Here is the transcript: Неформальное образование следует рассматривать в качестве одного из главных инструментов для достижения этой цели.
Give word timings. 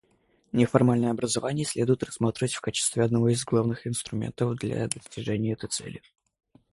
Неформальное 0.51 1.11
образование 1.11 1.63
следует 1.63 2.01
рассматривать 2.01 2.55
в 2.55 2.61
качестве 2.61 3.03
одного 3.03 3.29
из 3.29 3.45
главных 3.45 3.85
инструментов 3.85 4.55
для 4.55 4.87
достижения 4.87 5.53
этой 5.53 5.69
цели. 5.69 6.01